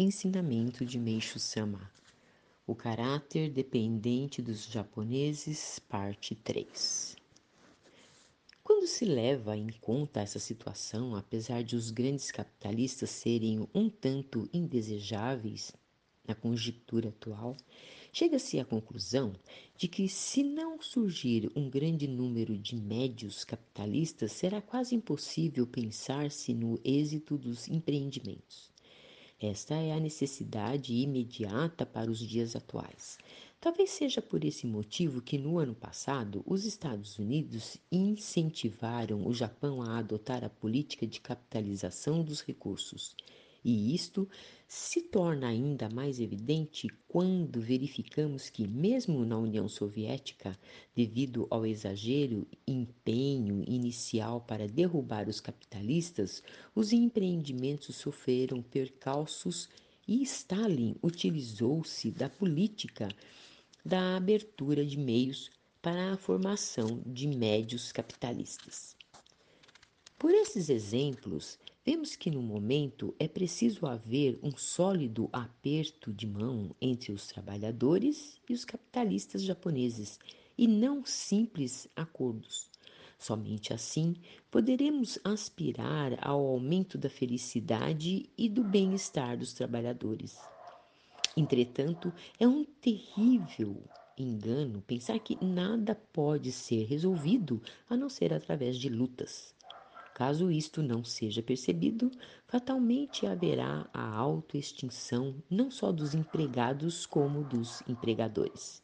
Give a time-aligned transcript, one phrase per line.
[0.00, 1.90] Ensinamento de Meishu Sama.
[2.64, 7.16] O caráter dependente dos japoneses, parte 3.
[8.62, 14.48] Quando se leva em conta essa situação, apesar de os grandes capitalistas serem um tanto
[14.52, 15.72] indesejáveis
[16.24, 17.56] na conjuntura atual,
[18.12, 19.34] chega-se à conclusão
[19.76, 26.54] de que, se não surgir um grande número de médios capitalistas, será quase impossível pensar-se
[26.54, 28.77] no êxito dos empreendimentos.
[29.40, 33.16] Esta é a necessidade imediata para os dias atuais.
[33.60, 39.80] Talvez seja por esse motivo que no ano passado os Estados Unidos incentivaram o Japão
[39.80, 43.14] a adotar a política de capitalização dos recursos.
[43.70, 44.26] E isto
[44.66, 50.58] se torna ainda mais evidente quando verificamos que, mesmo na União Soviética,
[50.96, 56.42] devido ao exagero empenho inicial para derrubar os capitalistas,
[56.74, 59.68] os empreendimentos sofreram percalços
[60.08, 63.06] e Stalin utilizou-se da política
[63.84, 65.50] da abertura de meios
[65.82, 68.96] para a formação de médios capitalistas.
[70.18, 71.58] Por esses exemplos,
[71.90, 78.38] Vemos que no momento é preciso haver um sólido aperto de mão entre os trabalhadores
[78.46, 80.20] e os capitalistas japoneses
[80.58, 82.70] e não simples acordos.
[83.18, 84.16] Somente assim
[84.50, 90.36] poderemos aspirar ao aumento da felicidade e do bem-estar dos trabalhadores.
[91.34, 93.82] Entretanto, é um terrível
[94.14, 99.56] engano pensar que nada pode ser resolvido a não ser através de lutas.
[100.18, 102.10] Caso isto não seja percebido,
[102.48, 108.82] fatalmente haverá a autoextinção não só dos empregados como dos empregadores.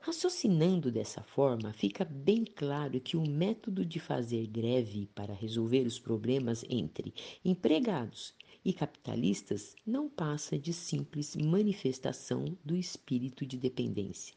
[0.00, 5.98] Raciocinando dessa forma, fica bem claro que o método de fazer greve para resolver os
[5.98, 7.12] problemas entre
[7.44, 8.32] empregados
[8.64, 14.34] e capitalistas não passa de simples manifestação do espírito de dependência.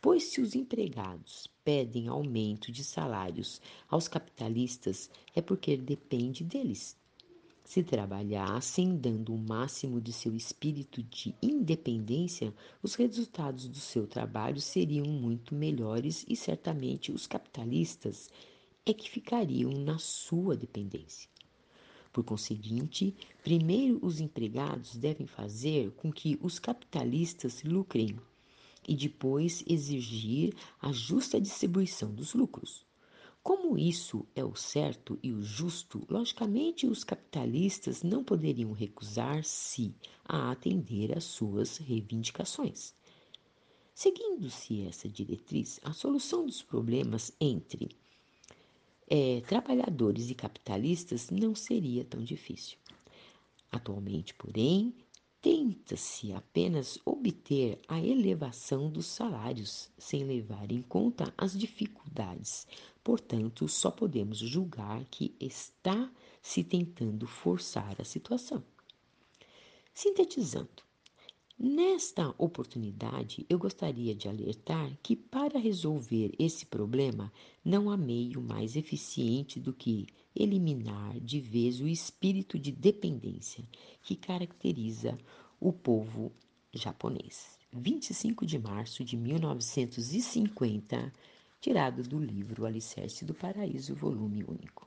[0.00, 6.96] Pois se os empregados pedem aumento de salários aos capitalistas é porque depende deles.
[7.64, 14.60] Se trabalhassem dando o máximo de seu espírito de independência, os resultados do seu trabalho
[14.60, 18.30] seriam muito melhores e certamente os capitalistas
[18.86, 21.28] é que ficariam na sua dependência.
[22.16, 28.18] Por conseguinte, primeiro os empregados devem fazer com que os capitalistas lucrem
[28.88, 32.86] e depois exigir a justa distribuição dos lucros.
[33.42, 39.94] Como isso é o certo e o justo, logicamente os capitalistas não poderiam recusar-se
[40.24, 42.94] a atender às suas reivindicações.
[43.94, 47.90] Seguindo-se essa diretriz, a solução dos problemas entre
[49.08, 52.78] é, trabalhadores e capitalistas não seria tão difícil.
[53.70, 54.94] Atualmente, porém,
[55.46, 62.66] Tenta-se apenas obter a elevação dos salários, sem levar em conta as dificuldades.
[63.04, 66.10] Portanto, só podemos julgar que está
[66.42, 68.60] se tentando forçar a situação.
[69.94, 70.82] Sintetizando,
[71.58, 77.32] nesta oportunidade eu gostaria de alertar que para resolver esse problema
[77.64, 83.64] não há meio mais eficiente do que eliminar de vez o espírito de dependência
[84.02, 85.16] que caracteriza
[85.58, 86.30] o povo
[86.72, 87.58] japonês.
[87.72, 91.12] 25 de março de 1950,
[91.60, 94.85] tirado do livro Alicerce do Paraíso, volume único.